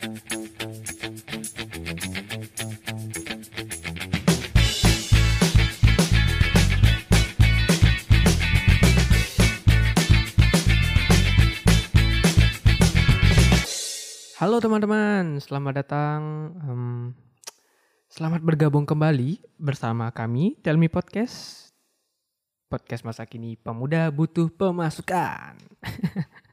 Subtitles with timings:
[0.00, 0.08] Halo
[14.56, 16.56] teman-teman, selamat datang.
[16.64, 17.12] em,
[18.08, 21.76] selamat bergabung kembali bersama kami Tell Me Podcast.
[22.72, 25.60] Podcast masa kini pemuda butuh pemasukan.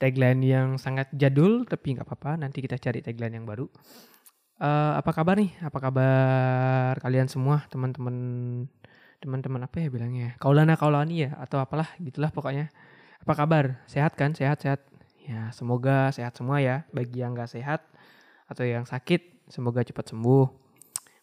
[0.00, 2.40] tagline yang sangat jadul tapi nggak apa-apa.
[2.40, 3.66] Nanti kita cari tagline yang baru.
[4.62, 5.50] Eh, apa kabar nih?
[5.66, 8.16] Apa kabar kalian semua teman-teman
[9.18, 10.38] teman-teman apa ya bilangnya?
[10.38, 12.70] Kaulana kaulani ya atau apalah gitulah pokoknya.
[13.24, 13.82] Apa kabar?
[13.90, 14.36] Sehat kan?
[14.36, 14.84] Sehat sehat.
[15.24, 16.84] Ya, semoga sehat semua ya.
[16.92, 17.80] Bagi yang nggak sehat
[18.44, 20.46] atau yang sakit, semoga cepat sembuh.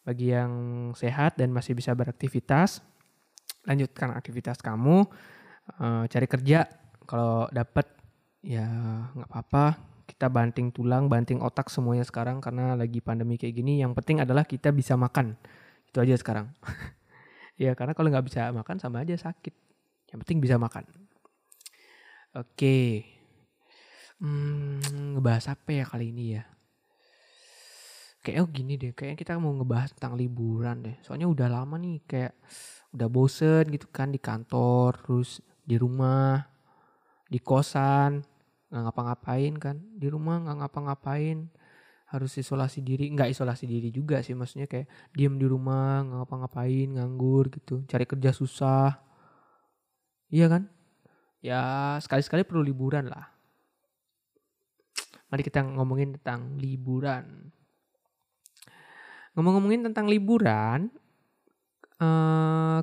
[0.01, 0.51] Bagi yang
[0.97, 2.81] sehat dan masih bisa beraktivitas,
[3.69, 5.05] lanjutkan aktivitas kamu.
[5.77, 6.65] Eh, cari kerja.
[7.05, 8.00] Kalau dapat,
[8.41, 8.65] ya
[9.13, 9.65] nggak apa-apa.
[10.09, 13.79] Kita banting tulang, banting otak semuanya sekarang karena lagi pandemi kayak gini.
[13.79, 15.39] Yang penting adalah kita bisa makan.
[15.87, 16.51] Itu aja sekarang.
[17.63, 19.55] ya, karena kalau nggak bisa makan sama aja sakit.
[20.11, 20.83] Yang penting bisa makan.
[22.35, 23.07] Oke.
[24.19, 24.83] Hmm,
[25.15, 26.43] ngebahas apa ya kali ini ya?
[28.21, 30.95] Kayaknya gini deh, kayaknya kita mau ngebahas tentang liburan deh.
[31.01, 32.37] Soalnya udah lama nih, kayak
[32.93, 36.45] udah bosen gitu kan di kantor, terus di rumah,
[37.25, 38.21] di kosan,
[38.71, 39.77] nggak ngapa-ngapain kan.
[39.99, 41.51] Di rumah nggak ngapa-ngapain,
[42.07, 43.11] harus isolasi diri.
[43.11, 47.83] Nggak isolasi diri juga sih, maksudnya kayak diem di rumah, nggak ngapa-ngapain, nganggur gitu.
[47.85, 48.95] Cari kerja susah.
[50.31, 50.71] Iya kan?
[51.43, 53.27] Ya sekali-sekali perlu liburan lah.
[55.27, 57.51] Mari kita ngomongin tentang liburan.
[59.35, 60.91] Ngomong-ngomongin tentang liburan,
[61.99, 62.79] eh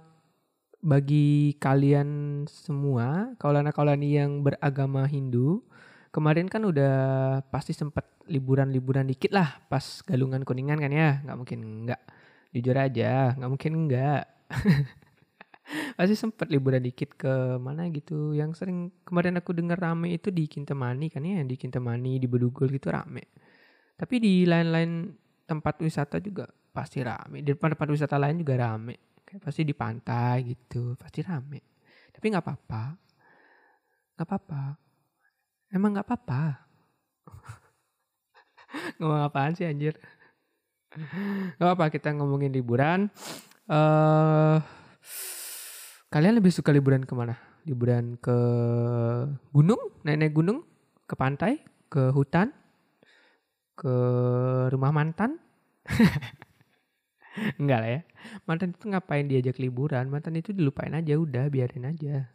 [0.78, 2.08] bagi kalian
[2.48, 5.66] semua, kaulana-kaulani yang beragama Hindu,
[6.10, 6.94] kemarin kan udah
[7.52, 12.02] pasti sempat liburan-liburan dikit lah pas galungan kuningan kan ya, nggak mungkin enggak.
[12.52, 14.24] Jujur aja, nggak mungkin enggak.
[15.98, 18.32] pasti sempat liburan dikit ke mana gitu.
[18.32, 22.72] Yang sering kemarin aku dengar rame itu di Kintamani kan ya, di Kintamani, di Bedugul
[22.72, 23.28] gitu rame.
[23.98, 25.12] Tapi di lain-lain
[25.44, 27.44] tempat wisata juga pasti rame.
[27.44, 29.18] Di tempat-tempat wisata lain juga rame.
[29.24, 31.60] Kayak pasti di pantai gitu, pasti rame.
[32.12, 32.82] Tapi nggak apa-apa.
[34.16, 34.87] Nggak apa-apa.
[35.68, 36.64] Emang nggak apa-apa.
[38.98, 39.96] Ngomong apaan sih anjir?
[41.60, 43.12] Gak apa-apa kita ngomongin liburan.
[43.68, 44.58] eh
[46.08, 47.36] kalian lebih suka liburan ke mana?
[47.68, 48.36] Liburan ke
[49.52, 50.64] gunung, naik-naik gunung,
[51.04, 51.60] ke pantai,
[51.92, 52.48] ke hutan,
[53.76, 53.94] ke
[54.72, 55.36] rumah mantan?
[57.60, 58.00] Enggak lah ya.
[58.48, 60.08] Mantan itu ngapain diajak liburan?
[60.08, 62.32] Mantan itu dilupain aja udah, biarin aja.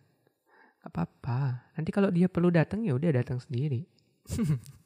[0.83, 1.71] Gak apa-apa.
[1.79, 3.87] Nanti kalau dia perlu datang ya udah datang sendiri.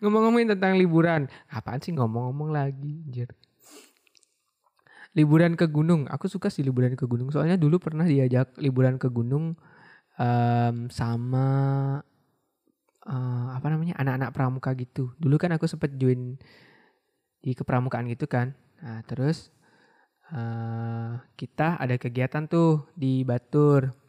[0.00, 3.28] Ngomong-ngomongin tentang liburan, apaan sih ngomong-ngomong lagi, anjir.
[5.16, 7.32] Liburan ke gunung, aku suka sih liburan ke gunung.
[7.32, 9.56] Soalnya dulu pernah diajak liburan ke gunung
[10.20, 11.46] em, sama
[13.04, 15.12] eh, apa namanya anak-anak pramuka gitu.
[15.16, 16.36] Dulu kan aku sempet join
[17.40, 18.52] di kepramukaan gitu kan.
[18.84, 19.48] Nah terus
[20.32, 24.05] eh, kita ada kegiatan tuh di Batur.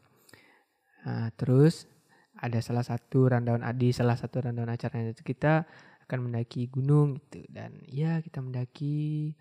[1.08, 1.88] Nah, terus
[2.36, 5.64] ada salah satu rundown di salah satu rundown acaranya itu kita
[6.04, 7.48] akan mendaki gunung gitu.
[7.48, 9.32] Dan ya kita mendaki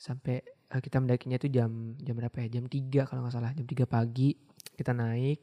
[0.00, 2.48] sampai eh, kita mendakinya itu jam jam berapa ya?
[2.56, 4.32] Jam 3 kalau nggak salah jam 3 pagi.
[4.72, 5.38] Kita naik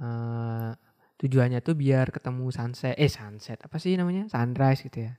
[0.00, 0.70] eh,
[1.20, 4.32] tujuannya tuh biar ketemu sunset eh sunset apa sih namanya?
[4.32, 5.12] Sunrise gitu ya.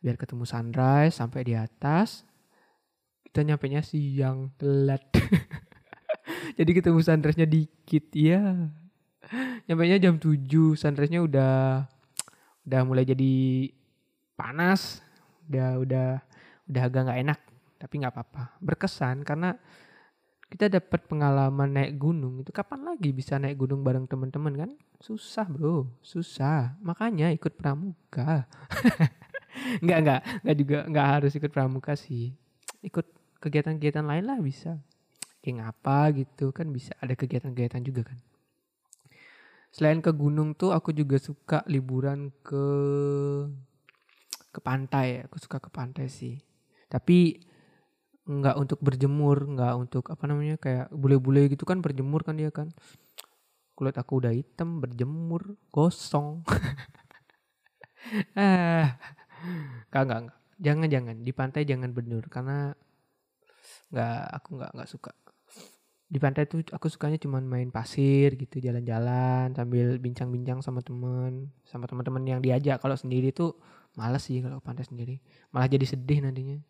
[0.00, 2.24] Biar ketemu sunrise sampai di atas
[3.28, 5.04] kita nyampe nya siang telat
[6.54, 8.70] jadi ketemu sunrise-nya dikit ya
[9.64, 11.88] nyampe nya jam 7 sunrise-nya udah
[12.64, 13.34] udah mulai jadi
[14.34, 15.04] panas
[15.48, 16.08] udah udah
[16.68, 17.40] udah agak nggak enak
[17.84, 18.56] tapi nggak apa-apa.
[18.64, 19.52] Berkesan karena
[20.48, 24.70] kita dapat pengalaman naik gunung itu kapan lagi bisa naik gunung bareng teman-teman kan?
[25.02, 26.78] Susah bro susah.
[26.80, 28.48] Makanya ikut pramuka.
[29.84, 32.34] Nggak nggak nggak juga nggak harus ikut pramuka sih.
[32.82, 33.06] Ikut
[33.38, 34.82] kegiatan-kegiatan lain lah bisa
[35.44, 38.16] kayak ngapa gitu kan bisa ada kegiatan-kegiatan juga kan.
[39.68, 42.64] Selain ke gunung tuh aku juga suka liburan ke
[44.48, 45.28] ke pantai.
[45.28, 46.40] Aku suka ke pantai sih.
[46.88, 47.36] Tapi
[48.24, 52.72] nggak untuk berjemur nggak untuk apa namanya kayak bule-bule gitu kan berjemur kan dia kan.
[53.76, 56.40] Kulit aku udah hitam berjemur gosong.
[58.36, 59.00] Ah.
[59.88, 60.28] Nggak
[60.60, 61.16] jangan jangan.
[61.24, 62.76] Di pantai jangan benur karena
[63.88, 65.10] nggak aku nggak nggak suka
[66.14, 71.90] di pantai tuh aku sukanya cuman main pasir gitu jalan-jalan sambil bincang-bincang sama temen sama
[71.90, 72.78] teman-teman yang diajak.
[72.78, 73.58] Kalau sendiri tuh
[73.98, 75.18] males sih kalau pantai sendiri.
[75.50, 76.62] Malah jadi sedih nantinya.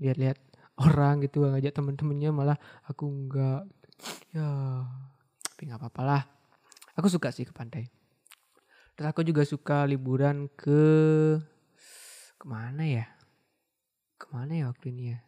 [0.00, 0.40] Lihat-lihat
[0.80, 2.56] orang gitu ngajak temen-temennya malah
[2.88, 3.68] aku enggak
[4.32, 4.48] ya
[5.44, 6.22] tapi nggak apa-apa lah.
[6.96, 7.92] Aku suka sih ke pantai.
[8.96, 10.80] Terus aku juga suka liburan ke
[12.40, 13.04] ke mana ya?
[14.16, 15.20] Ke mana ya waktu ini ya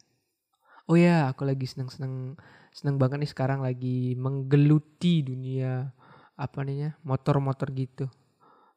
[0.90, 2.34] oh ya aku lagi seneng-seneng
[2.73, 5.93] seneng banget nih sekarang lagi menggeluti dunia
[6.34, 8.06] apa namanya motor-motor gitu.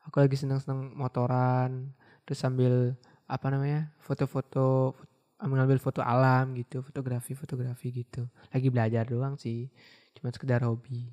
[0.06, 1.96] Aku lagi seneng-seneng motoran
[2.28, 2.94] terus sambil
[3.26, 4.94] apa namanya foto-foto
[5.42, 8.28] mengambil foto alam gitu fotografi fotografi gitu.
[8.54, 9.72] Lagi belajar doang sih
[10.18, 11.10] cuma sekedar hobi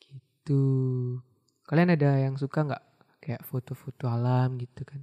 [0.00, 0.64] gitu.
[1.68, 2.84] Kalian ada yang suka nggak?
[3.22, 4.98] Kayak foto-foto alam gitu kan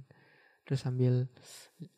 [0.70, 1.26] terus sambil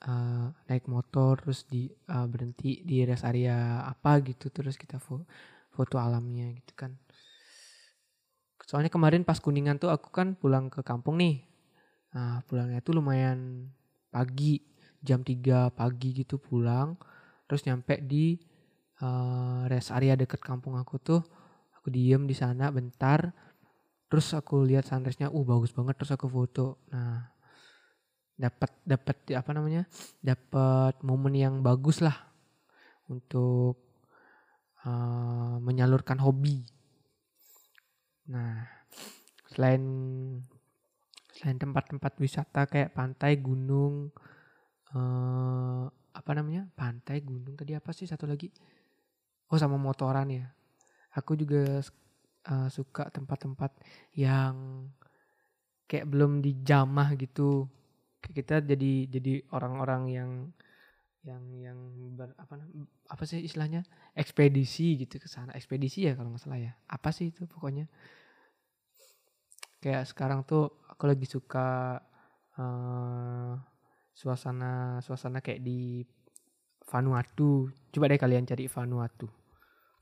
[0.08, 5.28] uh, naik motor terus di uh, berhenti di rest area apa gitu terus kita fo
[5.68, 6.96] foto alamnya gitu kan.
[8.64, 11.44] Soalnya kemarin pas kuningan tuh aku kan pulang ke kampung nih.
[12.16, 13.68] Nah pulangnya tuh lumayan
[14.08, 14.64] pagi
[15.04, 16.96] jam 3 pagi gitu pulang.
[17.44, 18.40] Terus nyampe di
[19.04, 21.20] uh, rest area deket kampung aku tuh
[21.76, 23.36] aku diem di sana bentar.
[24.08, 26.80] Terus aku lihat sunrise-nya uh bagus banget terus aku foto.
[26.88, 27.32] Nah
[28.36, 29.82] dapat dapat apa namanya?
[30.20, 32.16] Dapat momen yang bagus lah
[33.08, 33.78] untuk
[34.86, 36.64] uh, menyalurkan hobi.
[38.30, 38.66] Nah
[39.52, 39.82] selain
[41.32, 44.10] selain tempat-tempat wisata kayak pantai gunung
[44.96, 46.68] uh, apa namanya?
[46.72, 48.08] Pantai gunung tadi apa sih?
[48.08, 48.48] Satu lagi?
[49.52, 50.46] Oh sama motoran ya.
[51.12, 51.84] Aku juga
[52.48, 53.76] uh, suka tempat-tempat
[54.16, 54.88] yang
[55.84, 57.68] kayak belum dijamah gitu
[58.30, 60.30] kita jadi jadi orang-orang yang
[61.22, 61.78] yang yang
[62.14, 62.58] ber, apa
[63.10, 63.82] apa sih istilahnya
[64.14, 67.86] ekspedisi gitu ke sana ekspedisi ya kalau nggak salah ya apa sih itu pokoknya
[69.82, 71.98] kayak sekarang tuh aku lagi suka
[72.58, 73.54] uh,
[74.14, 76.06] suasana suasana kayak di
[76.92, 77.72] Vanuatu.
[77.88, 79.24] Coba deh kalian cari Vanuatu.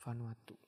[0.03, 0.59] Vanuatu.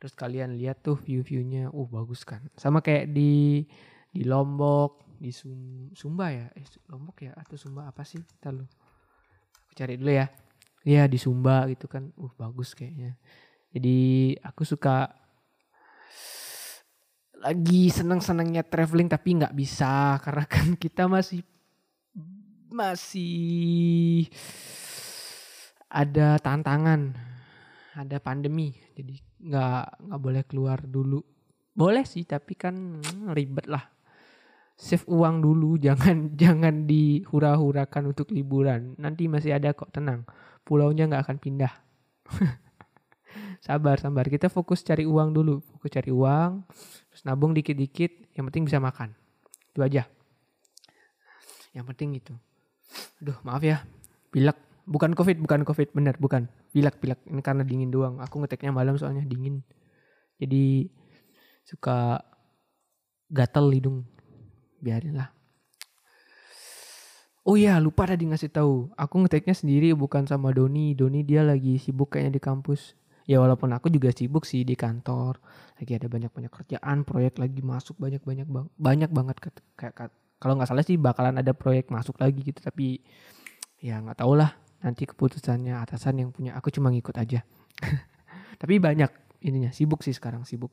[0.00, 2.46] Terus kalian lihat tuh view-viewnya, uh bagus kan.
[2.54, 3.66] Sama kayak di
[4.14, 8.24] di Lombok, di Sum, Sumba ya, eh, Lombok ya atau Sumba apa sih?
[8.24, 8.64] Kita lu.
[9.68, 10.26] Aku cari dulu ya.
[10.80, 13.20] Iya di Sumba gitu kan, uh bagus kayaknya.
[13.70, 15.12] Jadi aku suka
[17.40, 21.44] lagi seneng-senengnya traveling tapi nggak bisa karena kan kita masih
[22.72, 24.24] masih
[25.90, 27.12] ada tantangan,
[27.98, 31.20] ada pandemi, jadi nggak nggak boleh keluar dulu.
[31.74, 33.02] Boleh sih, tapi kan
[33.34, 33.99] ribet lah.
[34.80, 38.96] Save uang dulu, jangan jangan dihura-hurakan untuk liburan.
[38.96, 40.24] Nanti masih ada kok, tenang.
[40.64, 41.72] Pulaunya nggak akan pindah.
[43.66, 44.24] sabar, sabar.
[44.24, 46.64] Kita fokus cari uang dulu, fokus cari uang,
[47.12, 48.32] terus nabung dikit-dikit.
[48.32, 49.12] Yang penting bisa makan.
[49.68, 50.08] Itu aja.
[51.76, 52.32] Yang penting itu.
[53.20, 53.84] Aduh maaf ya,
[54.32, 54.56] pilek.
[54.90, 56.50] Bukan covid, bukan covid, bener, bukan.
[56.72, 57.20] Pilek, pilek.
[57.28, 58.18] Ini karena dingin doang.
[58.18, 59.62] Aku ngeteknya malam soalnya dingin.
[60.40, 60.88] Jadi
[61.62, 62.18] suka
[63.30, 64.02] gatel hidung.
[64.80, 65.30] Biarin lah.
[67.48, 68.92] Oh iya, lupa tadi ngasih tahu.
[68.96, 70.92] Aku ngeteknya sendiri bukan sama Doni.
[70.92, 72.96] Doni dia lagi sibuk kayaknya di kampus.
[73.24, 75.40] Ya walaupun aku juga sibuk sih di kantor.
[75.80, 79.36] Lagi ada banyak-banyak kerjaan, proyek lagi masuk banyak-banyak bang banyak banget
[79.80, 83.04] kayak kalau nggak salah sih bakalan ada proyek masuk lagi gitu tapi
[83.76, 87.44] ya nggak tau lah nanti keputusannya atasan yang punya aku cuma ngikut aja
[88.60, 89.12] tapi banyak
[89.44, 90.72] ininya sibuk sih sekarang sibuk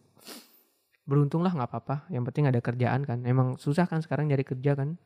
[1.08, 1.96] beruntung lah nggak apa-apa.
[2.12, 3.24] Yang penting ada kerjaan kan.
[3.24, 5.00] Emang susah kan sekarang nyari kerja kan?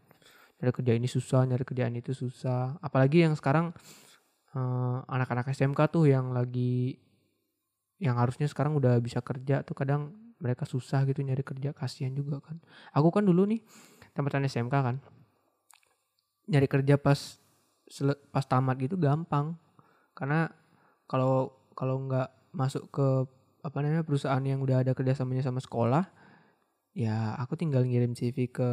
[0.59, 2.81] Nyari kerja ini susah nyari kerjaan itu susah.
[2.81, 3.71] Apalagi yang sekarang
[4.57, 6.97] eh, anak-anak uh, SMK tuh yang lagi
[8.01, 12.41] yang harusnya sekarang udah bisa kerja tuh kadang mereka susah gitu nyari kerja kasihan juga
[12.41, 12.57] kan.
[12.97, 13.61] Aku kan dulu nih
[14.17, 14.97] tempatan SMK kan.
[16.49, 17.37] Nyari kerja pas
[18.33, 19.53] pas tamat gitu gampang.
[20.17, 20.49] Karena
[21.05, 23.07] kalau kalau nggak masuk ke
[23.61, 26.05] apa namanya perusahaan yang udah ada kerjasamanya sama sekolah
[26.97, 28.69] ya aku tinggal ngirim CV ke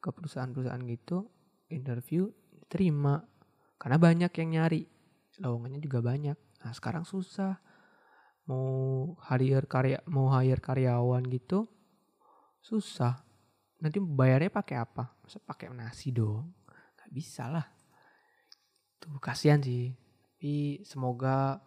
[0.00, 1.26] ke perusahaan-perusahaan gitu
[1.68, 2.30] interview
[2.70, 3.26] terima
[3.76, 4.86] karena banyak yang nyari
[5.42, 7.58] lowongannya juga banyak nah sekarang susah
[8.46, 11.66] mau hire karya mau hire karyawan gitu
[12.62, 13.26] susah
[13.80, 15.16] nanti bayarnya pakai apa?
[15.20, 16.52] Masa pakai nasi dong?
[16.96, 17.66] Gak bisa lah.
[18.96, 19.92] Tuh kasihan sih.
[20.36, 21.60] Tapi semoga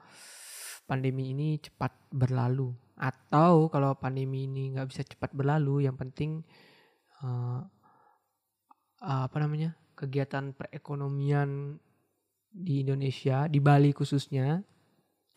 [0.89, 2.73] pandemi ini cepat berlalu.
[2.97, 6.41] Atau kalau pandemi ini nggak bisa cepat berlalu, yang penting
[7.21, 7.61] uh,
[8.99, 11.77] apa namanya kegiatan perekonomian
[12.49, 14.65] di Indonesia, di Bali khususnya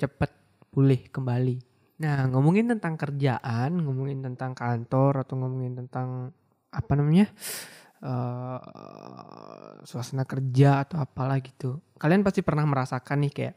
[0.00, 0.32] cepat
[0.72, 1.56] pulih kembali.
[2.00, 6.32] Nah, ngomongin tentang kerjaan, ngomongin tentang kantor atau ngomongin tentang
[6.72, 7.28] apa namanya?
[8.02, 8.58] uh,
[9.86, 11.78] suasana kerja atau apalah gitu.
[11.96, 13.54] Kalian pasti pernah merasakan nih kayak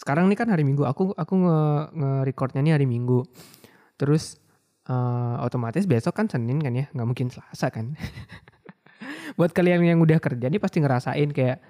[0.00, 1.60] sekarang nih kan hari Minggu, aku aku nge,
[1.92, 3.20] nge recordnya nih hari Minggu.
[4.00, 4.40] Terus
[4.88, 7.92] uh, otomatis besok kan Senin kan ya, nggak mungkin Selasa kan.
[9.36, 11.60] Buat kalian yang udah kerja nih pasti ngerasain kayak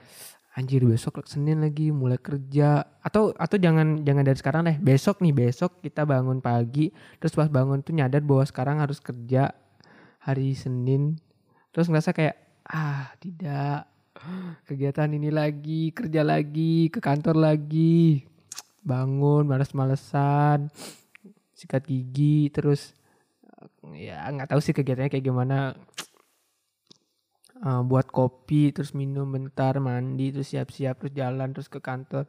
[0.54, 5.30] anjir besok Senin lagi mulai kerja atau atau jangan jangan dari sekarang deh besok nih
[5.30, 6.90] besok kita bangun pagi
[7.22, 9.54] terus pas bangun tuh nyadar bahwa sekarang harus kerja
[10.18, 11.22] hari Senin
[11.70, 12.34] terus ngerasa kayak
[12.66, 13.89] ah tidak
[14.66, 18.24] kegiatan ini lagi kerja lagi ke kantor lagi.
[18.80, 20.72] Bangun males-malesan
[21.52, 22.96] sikat gigi terus
[23.92, 25.76] ya nggak tahu sih kegiatannya kayak gimana.
[27.60, 32.24] Uh, buat kopi terus minum bentar mandi terus siap-siap terus jalan terus ke kantor.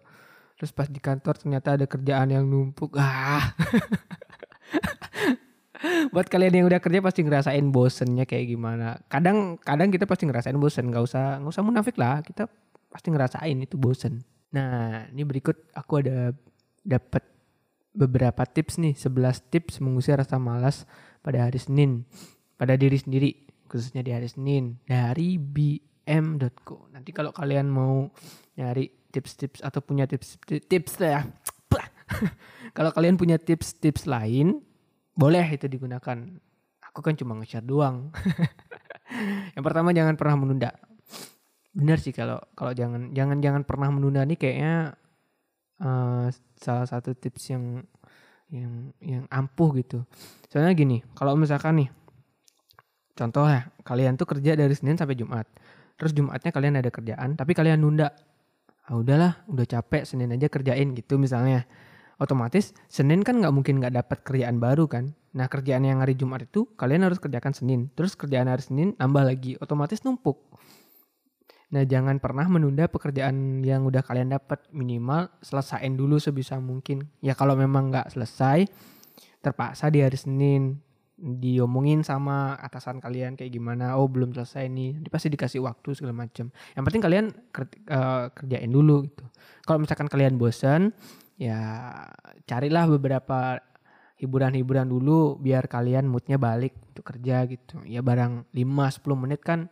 [0.59, 2.99] Terus pas di kantor ternyata ada kerjaan yang numpuk.
[2.99, 3.55] Ah
[6.09, 8.97] buat kalian yang udah kerja pasti ngerasain bosennya kayak gimana.
[9.05, 10.89] Kadang kadang kita pasti ngerasain bosen.
[10.89, 12.25] Nggak usah nggak usah munafik lah.
[12.25, 12.49] Kita
[12.89, 14.25] pasti ngerasain itu bosen.
[14.55, 15.69] Nah ini berikut.
[15.77, 16.33] Aku ada
[16.81, 17.21] dapat
[17.93, 18.97] beberapa tips nih.
[18.97, 20.89] 11 tips mengusir rasa malas
[21.21, 22.07] pada hari Senin.
[22.57, 23.29] Pada diri sendiri
[23.69, 24.81] khususnya di hari Senin.
[24.87, 26.89] Dari bm.co.
[26.89, 28.09] Nanti kalau kalian mau
[28.57, 31.27] nyari tips-tips atau punya tips-tips ya.
[32.77, 34.63] kalau kalian punya tips-tips lain,
[35.21, 36.17] boleh itu digunakan.
[36.89, 38.09] Aku kan cuma nge-share doang.
[39.55, 40.73] Yang pertama jangan pernah menunda.
[41.71, 44.97] Benar sih kalau kalau jangan jangan jangan pernah menunda nih kayaknya
[45.79, 47.85] uh, salah satu tips yang
[48.49, 50.03] yang yang ampuh gitu.
[50.51, 51.89] Soalnya gini, kalau misalkan nih
[53.21, 55.45] Contoh ya, kalian tuh kerja dari Senin sampai Jumat.
[55.99, 58.09] Terus Jumatnya kalian ada kerjaan, tapi kalian nunda.
[58.87, 61.69] Ah udahlah, udah capek Senin aja kerjain gitu misalnya.
[62.21, 65.17] Otomatis Senin kan nggak mungkin nggak dapat kerjaan baru kan.
[65.33, 67.89] Nah kerjaan yang hari Jumat itu kalian harus kerjakan Senin.
[67.97, 70.37] Terus kerjaan hari Senin nambah lagi, otomatis numpuk.
[71.73, 77.09] Nah jangan pernah menunda pekerjaan yang udah kalian dapat minimal selesain dulu sebisa mungkin.
[77.25, 78.69] Ya kalau memang nggak selesai,
[79.41, 80.77] terpaksa di hari Senin
[81.21, 86.25] diomongin sama atasan kalian kayak gimana oh belum selesai nih nanti pasti dikasih waktu segala
[86.25, 87.25] macam yang penting kalian
[87.93, 89.21] uh, kerjain dulu gitu
[89.61, 90.97] kalau misalkan kalian bosan
[91.41, 91.59] ya
[92.45, 93.57] carilah beberapa
[94.21, 99.65] hiburan-hiburan dulu biar kalian moodnya balik untuk kerja gitu ya barang 5-10 menit kan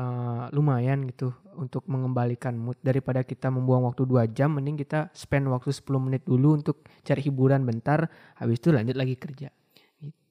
[0.00, 5.52] uh, lumayan gitu untuk mengembalikan mood daripada kita membuang waktu 2 jam mending kita spend
[5.52, 8.08] waktu 10 menit dulu untuk cari hiburan bentar
[8.40, 9.52] habis itu lanjut lagi kerja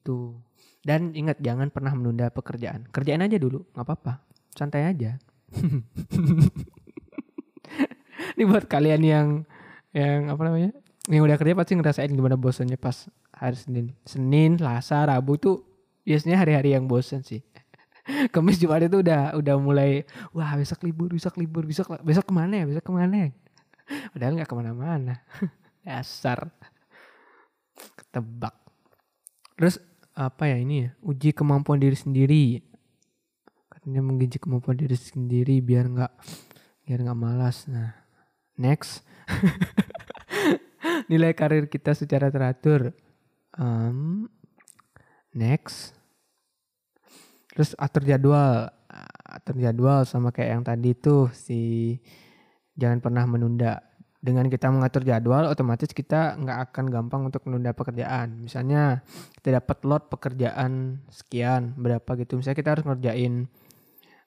[0.08, 0.40] Gitu.
[0.80, 2.88] Dan ingat jangan pernah menunda pekerjaan.
[2.88, 4.24] Kerjain aja dulu, nggak apa-apa.
[4.56, 5.20] Santai aja.
[8.38, 9.44] Ini buat kalian yang
[9.98, 10.70] yang apa namanya?
[11.10, 13.86] Yang udah kerja pasti ngerasain gimana bosannya pas hari Senin.
[14.06, 15.66] Senin, Selasa, Rabu tuh
[16.06, 17.42] biasanya hari-hari yang bosan sih.
[18.32, 22.62] Kamis Jumat itu udah udah mulai wah besok libur, besok libur, besok besok ke mana
[22.62, 23.28] ya, besok ke mana ya?
[24.14, 25.14] Padahal nggak ke mana-mana.
[25.86, 26.46] Dasar.
[27.74, 28.54] Ketebak.
[29.58, 29.82] Terus
[30.18, 32.58] apa ya ini ya uji kemampuan diri sendiri
[33.70, 36.12] katanya menguji kemampuan diri sendiri biar nggak
[36.82, 37.94] biar nggak malas nah
[38.58, 39.06] next
[41.10, 42.92] nilai karir kita secara teratur.
[43.56, 44.28] Um,
[45.32, 45.96] next.
[47.52, 48.70] Terus atur jadwal.
[49.28, 51.94] Atur jadwal sama kayak yang tadi tuh si
[52.78, 53.82] jangan pernah menunda.
[54.18, 58.42] Dengan kita mengatur jadwal otomatis kita nggak akan gampang untuk menunda pekerjaan.
[58.42, 59.06] Misalnya
[59.38, 62.34] kita dapat lot pekerjaan sekian berapa gitu.
[62.34, 63.46] Misalnya kita harus ngerjain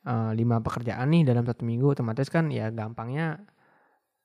[0.07, 3.43] uh, lima pekerjaan nih dalam satu minggu otomatis kan ya gampangnya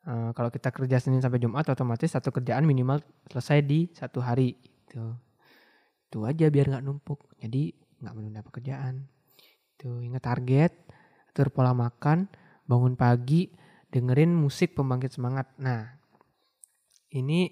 [0.07, 4.55] uh, kalau kita kerja Senin sampai Jumat otomatis satu kerjaan minimal selesai di satu hari
[4.87, 5.15] gitu
[6.07, 9.11] itu aja biar nggak numpuk jadi nggak menunda pekerjaan
[9.77, 10.73] itu ingat target
[11.29, 12.31] atur pola makan
[12.65, 13.53] bangun pagi
[13.97, 15.53] dengerin musik pembangkit semangat.
[15.57, 15.87] Nah,
[17.15, 17.49] ini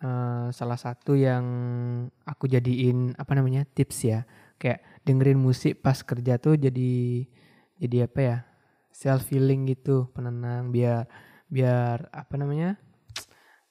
[0.00, 1.44] uh, salah satu yang
[2.24, 4.20] aku jadiin apa namanya tips ya.
[4.56, 7.24] Kayak dengerin musik pas kerja tuh jadi
[7.76, 8.36] jadi apa ya
[8.94, 11.10] self feeling gitu, penenang biar
[11.54, 12.74] biar apa namanya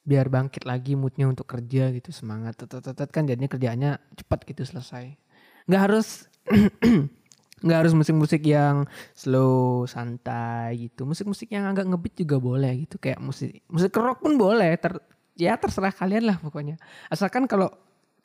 [0.04, 5.16] biar bangkit lagi moodnya untuk kerja gitu semangat tetet kan jadinya kerjaannya cepat gitu selesai.
[5.68, 6.28] Nggak harus
[7.64, 8.84] nggak harus musik-musik yang
[9.16, 11.08] slow santai gitu.
[11.08, 15.00] Musik-musik yang agak ngebeat juga boleh gitu kayak musik musik rock pun boleh ter
[15.40, 16.76] ya terserah kalian lah pokoknya.
[17.08, 17.72] Asalkan kalau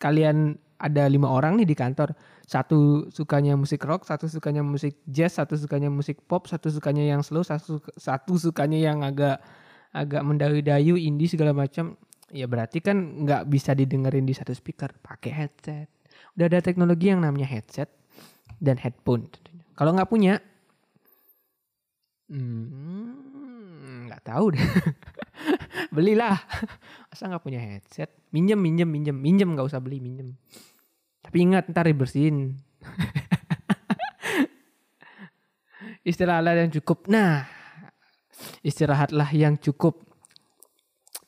[0.03, 2.14] kalian ada lima orang nih di kantor.
[2.47, 7.20] Satu sukanya musik rock satu sukanya musik jazz satu sukanya musik pop satu sukanya yang
[7.20, 9.42] slow satu satu sukanya yang agak
[9.92, 11.99] agak mendayu-dayu indie segala macam.
[12.32, 14.94] Ya berarti kan nggak bisa didengerin di satu speaker.
[15.02, 15.88] Pakai headset.
[16.38, 17.90] Udah ada teknologi yang namanya headset
[18.58, 19.30] dan headphone
[19.78, 20.42] kalau nggak punya
[22.26, 23.27] hmm,
[24.28, 24.61] tahu deh.
[25.97, 26.37] Belilah.
[27.08, 28.12] Masa nggak punya headset?
[28.28, 29.16] Minjem minjem minjem.
[29.16, 30.37] Minjem nggak usah beli minjem.
[31.25, 32.61] Tapi ingat ntar dibersihin.
[36.08, 37.08] Istirahatlah yang cukup.
[37.08, 37.58] Nah
[38.62, 40.02] istirahatlah yang cukup.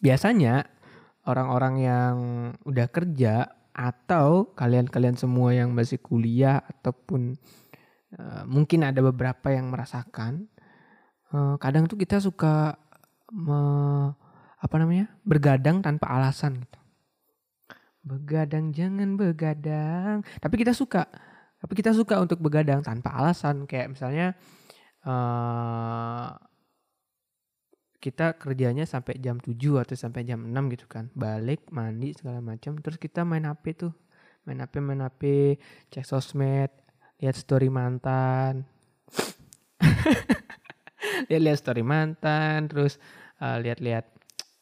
[0.00, 0.64] Biasanya
[1.28, 2.16] orang-orang yang
[2.64, 7.36] udah kerja atau kalian-kalian semua yang masih kuliah ataupun
[8.18, 10.50] uh, mungkin ada beberapa yang merasakan
[11.32, 12.76] uh, kadang tuh kita suka
[13.32, 13.60] me,
[14.60, 16.78] apa namanya bergadang tanpa alasan gitu
[18.00, 21.04] begadang jangan begadang tapi kita suka
[21.60, 24.32] tapi kita suka untuk begadang tanpa alasan kayak misalnya
[25.04, 26.32] uh,
[28.00, 31.12] kita kerjanya sampai jam 7 atau sampai jam 6 gitu kan.
[31.12, 33.92] Balik, mandi segala macam, terus kita main HP tuh.
[34.48, 35.22] Main HP, main HP,
[35.92, 36.72] cek sosmed,
[37.20, 38.64] lihat story mantan.
[41.28, 42.96] lihat-lihat story mantan, terus
[43.40, 44.06] uh, lihat-lihat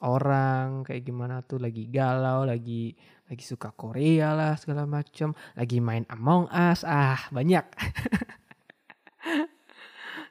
[0.03, 2.95] orang kayak gimana tuh lagi galau, lagi
[3.29, 7.67] lagi suka Korea lah segala macam, lagi main Among Us, ah banyak.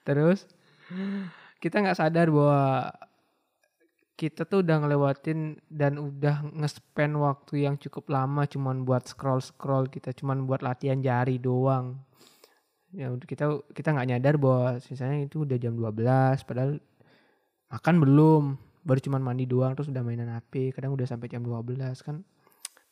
[0.08, 0.48] terus
[1.60, 2.96] kita nggak sadar bahwa
[4.18, 10.10] kita tuh udah ngelewatin dan udah nge-spend waktu yang cukup lama cuman buat scroll-scroll kita
[10.18, 12.02] cuman buat latihan jari doang.
[12.96, 16.82] Ya kita kita nggak nyadar bahwa misalnya itu udah jam 12 padahal
[17.68, 18.44] makan belum,
[18.88, 22.24] baru cuman mandi doang terus udah mainan HP, kadang udah sampai jam 12 kan.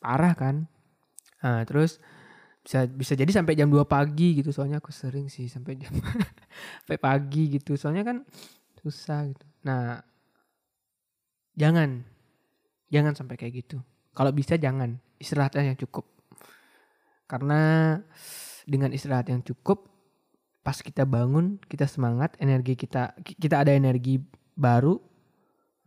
[0.00, 0.68] Parah kan?
[1.40, 2.02] Nah, terus
[2.66, 5.94] bisa bisa jadi sampai jam 2 pagi gitu soalnya aku sering sih sampai jam
[6.82, 8.26] sampai pagi gitu soalnya kan
[8.82, 9.46] susah gitu.
[9.62, 10.02] Nah,
[11.54, 12.02] jangan
[12.90, 13.78] jangan sampai kayak gitu.
[14.12, 16.10] Kalau bisa jangan istirahatnya yang cukup.
[17.26, 17.94] Karena
[18.66, 19.90] dengan istirahat yang cukup
[20.66, 24.18] pas kita bangun kita semangat, energi kita kita ada energi
[24.56, 24.98] baru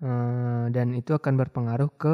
[0.06, 2.14] eh, dan itu akan berpengaruh ke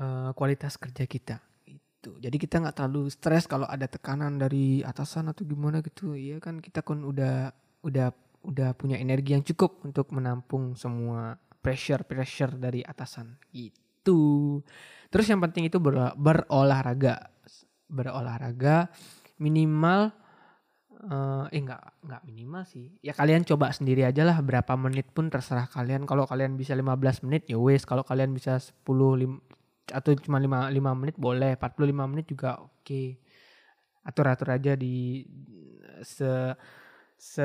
[0.00, 1.36] eh, kualitas kerja kita
[1.68, 6.14] itu jadi kita nggak terlalu stres kalau ada tekanan dari atasan atau gimana gitu.
[6.14, 7.50] Ya kan kita kan udah
[7.82, 8.14] udah
[8.46, 14.62] udah punya energi yang cukup untuk menampung semua pressure pressure dari atasan itu
[15.10, 17.34] terus yang penting itu ber, berolahraga.
[17.88, 18.92] Berolahraga
[19.40, 20.12] minimal
[21.06, 22.90] uh, eh enggak enggak minimal sih.
[23.04, 26.04] Ya kalian coba sendiri aja lah berapa menit pun terserah kalian.
[26.08, 27.86] Kalau kalian bisa 15 menit ya wes.
[27.86, 28.74] Kalau kalian bisa 10
[29.20, 29.38] lim,
[29.90, 31.54] atau cuma 5 5 menit boleh.
[31.54, 32.82] 45 menit juga oke.
[32.82, 33.08] Okay.
[34.08, 35.20] atur atur aja di
[36.00, 36.56] se
[37.18, 37.44] se,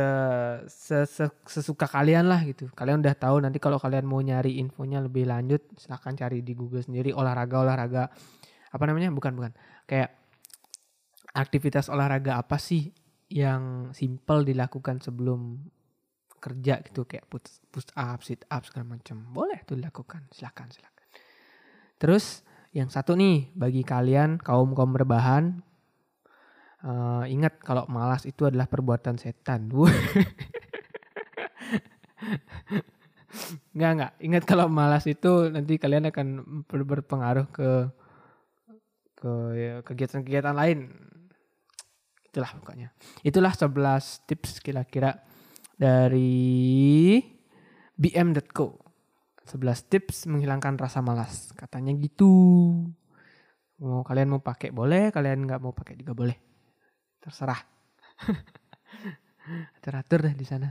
[0.70, 2.72] se, se sesuka kalian lah gitu.
[2.72, 6.86] Kalian udah tahu nanti kalau kalian mau nyari infonya lebih lanjut silahkan cari di Google
[6.86, 7.12] sendiri.
[7.12, 8.04] Olahraga olahraga
[8.72, 9.12] apa namanya?
[9.12, 9.52] Bukan bukan.
[9.89, 10.16] Kayak
[11.34, 12.94] aktivitas olahraga apa sih
[13.34, 15.58] yang simple dilakukan sebelum
[16.38, 19.26] kerja gitu kayak push, push up, sit up segala macam.
[19.34, 20.30] Boleh tuh dilakukan.
[20.30, 21.08] Silahkan silahkan.
[21.98, 22.46] Terus
[22.78, 25.65] yang satu nih bagi kalian kaum kaum berbahan
[26.84, 29.72] Uh, ingat kalau malas itu adalah perbuatan setan.
[33.74, 34.12] Enggak enggak.
[34.19, 36.28] Ingat kalau malas itu nanti kalian akan
[36.67, 37.88] ber berpengaruh ke
[39.15, 40.91] ke ya, kegiatan-kegiatan lain.
[42.34, 42.89] Itulah pokoknya.
[43.22, 45.22] Itulah 11 tips kira-kira
[45.78, 47.22] dari
[47.93, 48.82] bm.co.
[49.46, 51.54] 11 tips menghilangkan rasa malas.
[51.54, 52.34] Katanya gitu.
[53.78, 56.54] Mau kalian mau pakai boleh, kalian nggak mau pakai juga boleh
[57.24, 57.62] terserah
[59.84, 60.67] teratur deh di sana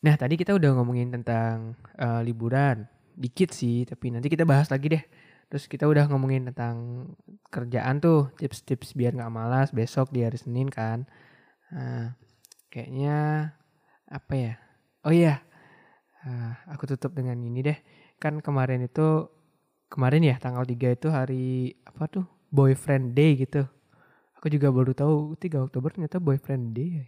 [0.00, 4.96] nah tadi kita udah ngomongin tentang uh, liburan dikit sih tapi nanti kita bahas lagi
[4.96, 5.04] deh
[5.50, 7.10] terus kita udah ngomongin tentang
[7.50, 11.04] kerjaan tuh tips-tips biar nggak malas besok di hari Senin kan
[11.74, 12.14] nah,
[12.70, 13.50] kayaknya
[14.06, 14.54] apa ya
[15.04, 15.42] oh iya
[16.22, 17.78] uh, aku tutup dengan ini deh
[18.22, 19.26] kan kemarin itu
[19.90, 23.66] kemarin ya tanggal 3 itu hari apa tuh boyfriend day gitu
[24.40, 27.04] Aku juga baru tahu 3 Oktober ternyata boyfriend day.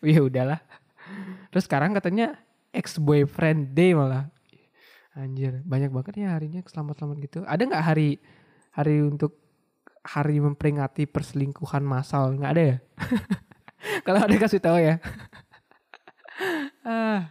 [0.16, 0.56] ya udahlah.
[1.52, 2.40] Terus sekarang katanya
[2.72, 4.32] ex boyfriend day malah.
[5.12, 7.38] Anjir, banyak banget ya harinya selamat-selamat gitu.
[7.44, 8.16] Ada nggak hari
[8.72, 9.36] hari untuk
[10.00, 12.32] hari memperingati perselingkuhan massal?
[12.32, 12.76] Nggak ada ya?
[14.08, 14.96] Kalau ada kasih tahu ya.
[16.88, 17.28] ah.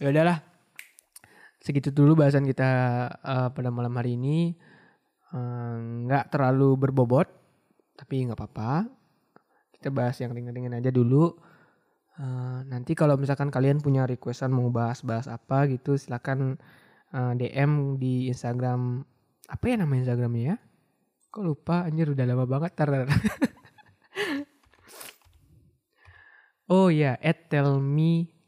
[0.00, 0.40] Ya udahlah.
[1.60, 2.70] Segitu dulu bahasan kita
[3.20, 4.56] uh, pada malam hari ini.
[5.30, 5.76] Eh,
[6.10, 7.30] nggak uh, terlalu berbobot
[7.94, 8.90] tapi nggak apa-apa
[9.78, 11.38] kita bahas yang ringan-ringan aja dulu
[12.20, 16.60] Uh, nanti kalau misalkan kalian punya requestan mau bahas-bahas apa gitu silakan
[17.16, 19.00] uh, DM di Instagram
[19.48, 20.60] apa ya nama Instagramnya ya?
[21.32, 22.92] Kok lupa anjir udah lama banget tar.
[26.76, 28.44] oh ya, yeah, at tellme.podcast.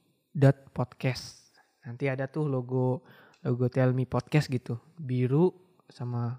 [1.89, 3.01] Nanti ada tuh logo
[3.41, 5.49] logo Tell Me Podcast gitu, biru
[5.89, 6.37] sama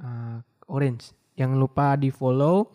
[0.00, 0.40] uh,
[0.72, 1.12] orange.
[1.36, 2.72] Jangan lupa di follow.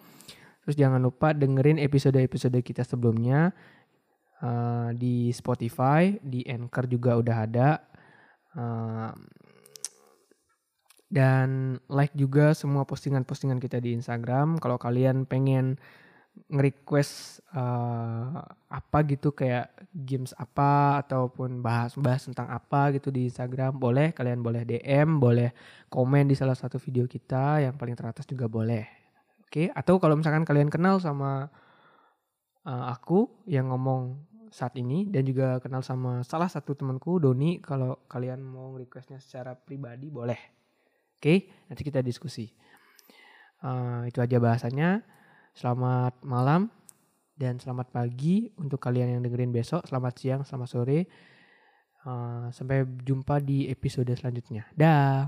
[0.61, 3.55] Terus jangan lupa dengerin episode-episode kita sebelumnya
[4.43, 7.69] uh, di Spotify, di Anchor juga udah ada.
[8.57, 9.11] Uh,
[11.07, 14.59] dan like juga semua postingan-postingan kita di Instagram.
[14.59, 15.79] Kalau kalian pengen
[16.47, 24.13] nge-request uh, apa gitu kayak games apa ataupun bahas-bahas tentang apa gitu di Instagram boleh
[24.13, 25.49] kalian boleh DM boleh
[25.89, 28.85] komen di salah satu video kita yang paling teratas juga boleh
[29.41, 29.67] oke okay?
[29.73, 31.49] atau kalau misalkan kalian kenal sama
[32.67, 34.19] uh, aku yang ngomong
[34.51, 39.55] saat ini dan juga kenal sama salah satu temanku Doni kalau kalian mau requestnya secara
[39.55, 40.39] pribadi boleh
[41.15, 41.47] oke okay?
[41.67, 42.47] nanti kita diskusi
[43.63, 45.03] uh, itu aja bahasanya
[45.57, 46.69] Selamat malam
[47.33, 49.89] dan selamat pagi untuk kalian yang dengerin besok.
[49.89, 50.99] Selamat siang, selamat sore.
[52.05, 54.69] Uh, sampai jumpa di episode selanjutnya.
[54.77, 55.25] Dah.